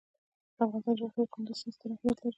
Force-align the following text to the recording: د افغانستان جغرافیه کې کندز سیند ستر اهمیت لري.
د 0.55 0.57
افغانستان 0.65 0.93
جغرافیه 0.99 1.25
کې 1.27 1.31
کندز 1.33 1.57
سیند 1.59 1.75
ستر 1.75 1.89
اهمیت 1.93 2.17
لري. 2.19 2.29